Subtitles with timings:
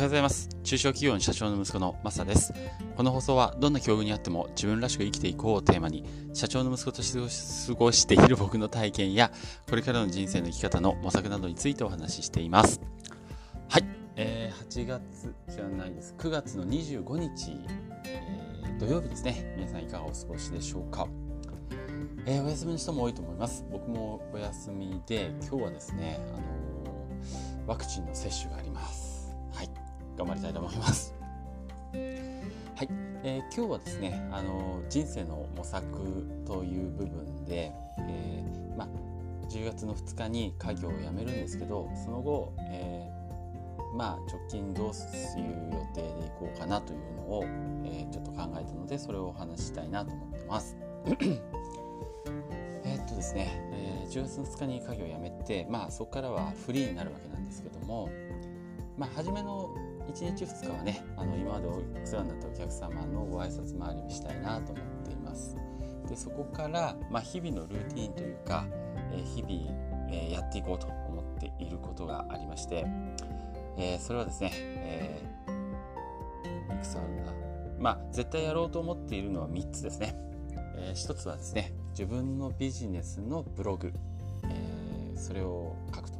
[0.00, 0.48] はようございます。
[0.64, 2.54] 中小企業の社長の息子のマサです。
[2.96, 7.18] この放送はどんな境遇にあっても自分らしく生きていこうをテーマに、社長の息子として
[7.66, 9.30] 過ごしている僕の体験や、
[9.68, 12.80] これからの人生の生き方の模索などについてお話ししています。
[13.68, 13.84] はい、
[14.16, 16.14] えー、8月じゃないです。
[16.16, 17.58] 9月の25日、
[18.06, 19.54] えー、土曜日ですね。
[19.58, 21.06] 皆さんいかがお過ごしでしょうか。
[22.24, 23.66] えー、お休みの人も多いと思います。
[23.70, 29.09] 僕もお休みで、今日はですね、あのワクチンの接種があります。
[30.20, 31.14] 頑張りたいと思います。
[31.94, 32.88] はい、
[33.24, 35.82] えー、今日はですね、あの人生の模索
[36.46, 38.86] という部分で、えー、ま
[39.48, 44.92] 10月の2日に家業を辞めるんですけど、その後、えー、まあ直近どういう
[45.72, 47.44] 予定でいこうかなというのを、
[47.86, 50.76] えちょっと考えたので、それをお話ししたいなと思ってます。
[52.84, 58.10] えっとですね、え10月の2日に家業を辞めて、まあそこからはフリーになるわけなんですけども、
[59.00, 59.74] まあ、初めの
[60.12, 65.56] 1日2日はねあの今までお世話になったお客様のご挨拶回りをしたいなと思っています。
[66.06, 68.66] でそこから、まあ、日々のルーティンというか、
[69.10, 69.52] えー、日々、
[70.10, 72.84] えー、やっていこうと思っていることがありまして、
[73.78, 75.22] えー、それはですね、え
[76.74, 77.32] いくつあるんだ？
[77.78, 80.14] まあ絶対やろうと思っているのは3つですね、
[80.76, 83.94] え1つはですね自分のビジネスのブログ、
[84.44, 86.19] えそれを書くと。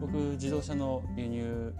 [0.00, 1.74] 僕自動車の輸入、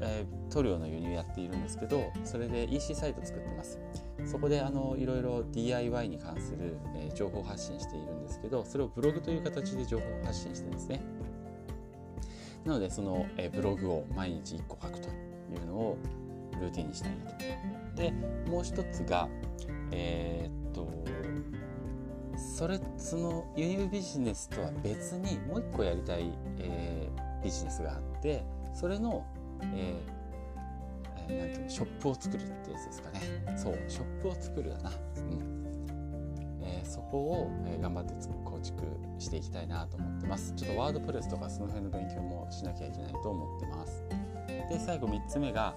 [0.00, 3.78] えー、塗料の輸入やっているんですけどそれで EC サイト作ってます。
[4.24, 11.02] そこであのいろいろ DIY に関する、えー、情報発信しているんですけどそれをブログという形で情報発信してるんですね。
[12.64, 15.12] なのでその、えー、ブログを毎日1個書くとい
[15.56, 15.98] うのを
[16.60, 17.32] ルーティンにしたいなと。
[17.96, 18.12] で
[18.48, 19.28] もう一つが
[19.90, 20.88] えー、っと
[22.36, 27.01] それその輸入ビジネスとは別にもう一個やりたい、えー、
[27.42, 29.24] ビジネスがあってそれの、
[29.74, 33.20] えー、なんていうのショップを作るってやつですかね。
[33.56, 35.62] そうショップを作るだな、うん。
[36.62, 38.82] えー、そこを、え、頑張って構築
[39.18, 40.52] していきたいなと思ってます。
[40.54, 44.04] ちょっとワードプレスとかその辺の勉強もしなきゃいけないと思ってます。
[44.68, 45.74] で最後3つ目が、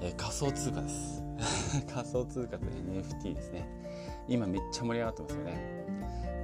[0.00, 1.24] え、仮想通貨です。
[1.92, 3.68] 仮想通貨と NFT ですね。
[4.28, 5.52] 今めっちゃ盛り上がってますよね。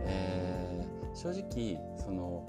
[0.09, 2.45] えー、正直その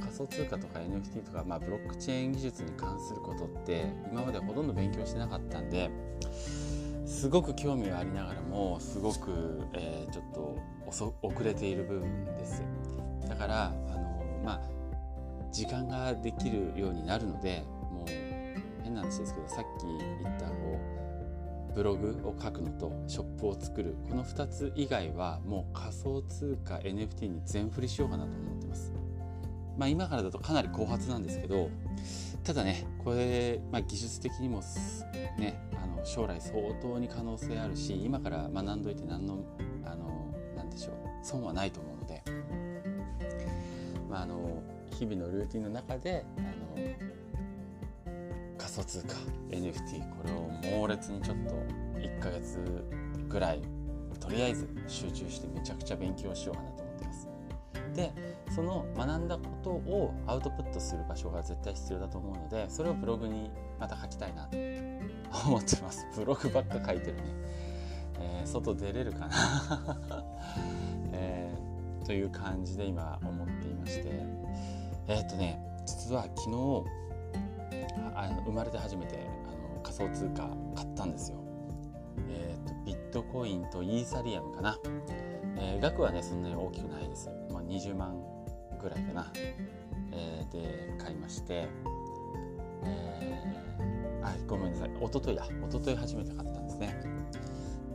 [0.00, 5.90] 仮想通貨とか NFT とか、まあ、ブロックチェーン技術に関することって今までほとんど勉強してなかったんで
[7.06, 10.58] すごく興味がありながらもすごく、えー、ちょっと
[11.22, 12.62] 遅れている部分です
[13.28, 14.60] だからあのまあ
[15.52, 18.10] 時間ができるようになるのでもう
[18.82, 19.86] 変な話ですけどさっき
[20.22, 20.80] 言ったこ
[21.70, 29.01] うブログを書くのとショップを作るこの2つ以外はもう仮想通貨 NFT に全振りしようかなと思ってます。
[29.78, 31.70] まあ、今からだとかなり後発なんですけど
[32.44, 34.62] ただねこれ、まあ、技術的にも
[35.38, 39.44] ねあの将来相当に可能性あるし今から学んどいて何の
[39.84, 42.22] あの何でしょう損はないと思うので、
[44.10, 46.82] まあ、あの日々のルーティンの中であの
[48.58, 49.14] 仮想通貨
[49.50, 51.54] NFT これを猛烈にちょっと
[51.98, 52.58] 1ヶ月
[53.28, 53.62] ぐらい
[54.20, 56.81] とりあえず集中してめちゃくちゃ勉強しようかなと。
[57.94, 58.12] で
[58.54, 64.56] その学んだことをアウトプットする場所が絶対必要だと思うのでそれをブログにまた書きたいなと
[65.46, 67.22] 思ってますブログばっか書いてるね、
[68.20, 69.30] えー、外出れるかな、
[71.12, 74.10] えー、という感じで今思っていまして
[75.08, 77.02] えー、っとね実は昨日
[78.14, 81.38] あの生まれて初めてあの仮想通貨買ったんですよ。
[82.28, 84.78] えーと、ビットコインとイーサリアムかな。
[85.56, 87.30] えー、額はねそんなに大きくないです。
[87.78, 88.14] 20万
[88.80, 89.32] ぐらいかな。
[90.12, 91.66] えー、で買いまして、
[92.84, 97.02] えー、あごめんなさい一昨日だ一昨日初めて買ったんですね。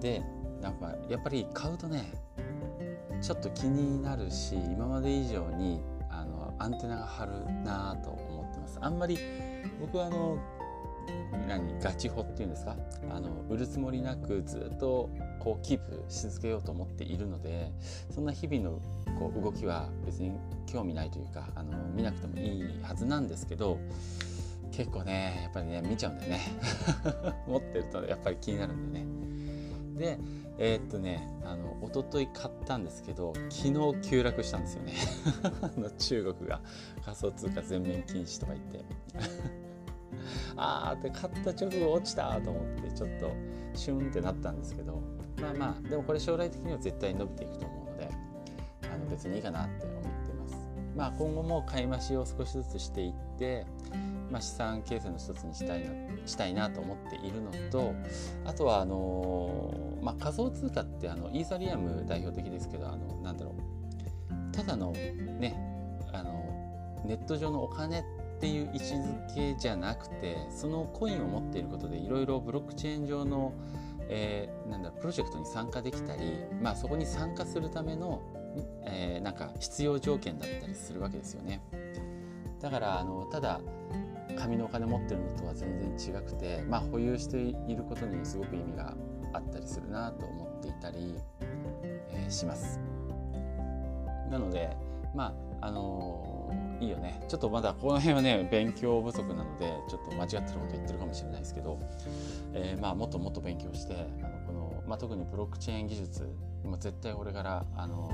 [0.02, 0.24] で
[0.62, 2.12] なんかやっぱり買うとね
[3.22, 7.32] ちょっと気になるし今まで以上にあのアンテナが張る
[7.64, 8.80] なと思ってます。
[8.82, 9.20] あんまり
[9.80, 10.40] 僕はあの
[11.48, 12.76] 何ガチホっていうんですか？
[13.10, 15.10] あの売るつもりなくずっと
[15.40, 17.72] こうキープし続けようと思っているので
[18.12, 18.82] そんな日々の
[19.20, 20.32] こう動きは別に
[20.66, 23.80] 興味ないというかあの見なくてもいいはずなんですけど
[24.72, 26.40] 結構ねやっぱりね見ちゃうんだよね。
[27.48, 29.06] 持ってるとやっぱり気になるんでね。
[29.98, 30.20] で
[30.60, 34.94] えー、っとねあの一昨日買ったんですけど昨日急落したんですよね。
[35.98, 36.62] 中国が
[37.04, 39.67] 仮想通貨全面禁止とか言って。
[40.56, 43.32] あーって買った直後落ちたと思ってちょっと
[43.74, 45.02] シュンってなったんですけど
[45.42, 48.10] まあまあでもこれ将来的には絶対伸びていくと思うので
[48.92, 50.68] あの別にいいかなって思ってます。
[50.96, 53.68] まあ、今後も買い増しを少しずつしていって、
[54.32, 55.92] まあ、資産形成の一つにしたいな
[56.26, 57.94] したいなと思っているのと
[58.46, 65.56] あとはあの、まあ、仮想通貨ってあのイーサリアム代表的ですけどあのなんだろうただのね
[66.12, 68.04] あのネット上のお金っ
[68.38, 73.52] っていう位置づけじゃなくてそのコインを持っていることでいろいろブロックチェーン上の、
[74.10, 78.22] えー、なんだプロジェクトに参加できたり、まあ、そこに参加するための、
[78.86, 81.62] えー、なんか必要条件だったりするわけですよね。
[82.62, 83.60] だからあのただ
[84.38, 88.94] 紙のお金持ってるのとは全然違くて、まあ、保有していることにすごく意味が
[89.34, 91.16] あったりするなと思っていたり、
[92.12, 92.80] えー、します。
[94.30, 94.78] なので
[95.16, 96.37] まああのー、
[96.80, 101.80] いいよねちょっとまだこの辺はね勉強不足なのでちょっと間違ってること言ってるかもしれないですけど、
[102.54, 106.30] えー、まあ、もっともっと勉強してあのこの、まあ、特にブロックチェーン技術
[106.64, 108.12] 今絶対これからあの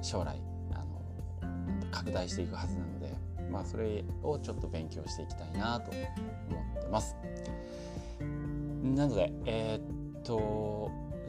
[0.00, 0.40] 将来
[0.72, 3.14] あの拡大していくはずなので
[3.54, 7.14] まあ、それをちょっと勉強していきたいなと思ってます。
[8.82, 10.36] なので、えー、っと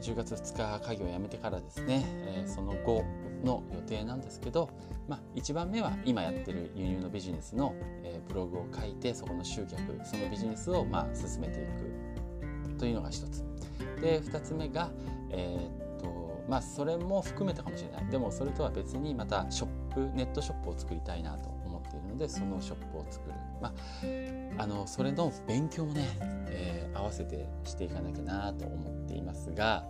[0.00, 3.04] 10月2日会議を辞めてからですね、えー、その後
[3.44, 4.70] の予定なんですけど、
[5.08, 13.44] まあ、1番目は今やってる輸入のビジネスの、えー、ブログを書いてそこの集客そのビジネスをまあ進めていくというのが1つ。
[14.00, 14.90] で2つ目が、
[15.30, 18.06] えー、っとまあそれも含めてかもしれない。
[18.10, 21.55] でもそれとは別にまたショップネットショップを作りたいなと。
[22.18, 23.68] でそのショップを作る、ま
[24.58, 26.06] あ、あのそれの勉強もね、
[26.48, 29.84] えー、合わせてしていかなきゃなと思っていますが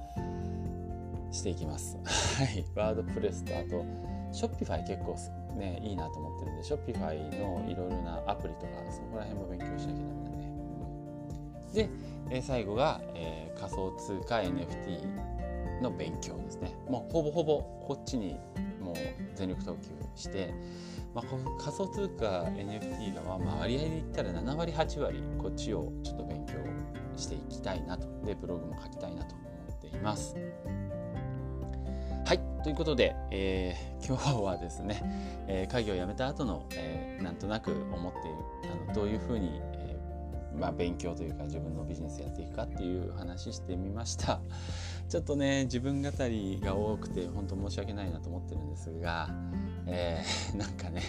[1.30, 1.98] していきます。
[2.38, 3.84] はい、ワードプレスとあと
[4.32, 5.16] ショッピファイ結構
[5.56, 10.52] ねいいなと思ってるんでショッピファイのいろいろなアプリとかそこら辺も勉強しなきゃダメだね。
[11.74, 11.88] で、
[12.30, 16.74] えー、最後が、えー、仮想通貨 NFT の勉強ですね。
[16.88, 18.38] もうほぼほぼこっちに
[18.86, 18.96] もう
[19.34, 20.54] 全力投球して、
[21.12, 26.54] まあ、仮想通貨 NFT がまあ割合で言ったら7割8割こっちをちょっと勉強
[27.16, 29.44] していきたいなとでブログも書きたいなと思
[29.76, 30.36] っています。
[32.24, 35.00] はいということで、えー、今日はですね、
[35.46, 38.36] えー、会議を辞めた後の、えー、なんとなく思っている
[38.72, 39.60] あのどういうふうに、
[40.58, 44.40] まあ、勉強というか自分のビジネスやっていくかっていう話してみました。
[45.08, 49.28] ちょっとね自分語りが多くて本当申し訳ないなと思ってるんですが、
[49.86, 51.02] えー、なんかね、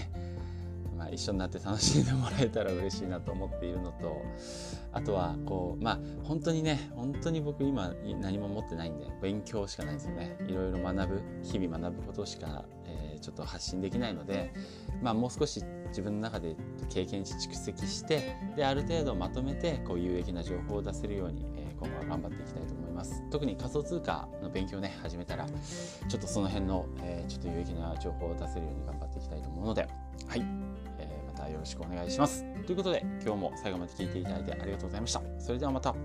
[0.97, 4.21] まあ、一緒になって楽しんでもらえたら嬉しいなと思っているのと
[4.91, 10.35] あとはこうまあ本当にね本当に僕今何も持ってないんで勉強しかないんですよね。
[10.47, 14.51] いろいろ学ぶ日々学ぶことしか、えー、ちょっと発信できないので、
[15.01, 16.55] まあ、もう少し自分の中で
[16.89, 23.23] 経験値蓄積してである程度まとめてこう有益な情報を出せるように、えー、今後は頑張っていきたいと思います。
[23.29, 29.87] 特に仮想通貨の勉強ね始めたらちょっとその辺の、えー、ちょっと有益な情報を出せるように頑張っていきたいと思うので
[30.27, 30.45] はい、
[31.37, 32.43] たよろしくお願いします。
[32.65, 35.21] ということで今日も最後まで聴いていただいてありがとうございました。
[35.39, 35.95] それではまた。